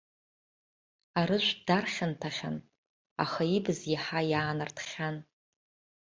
Арыжәтә 1.19 1.61
дархьанҭахьан, 1.67 2.57
аха 3.23 3.41
ибз 3.55 3.79
иаҳа 3.93 4.21
иаанартхьан. 4.31 5.15